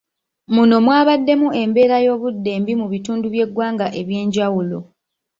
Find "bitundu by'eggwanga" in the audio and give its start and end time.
2.93-3.85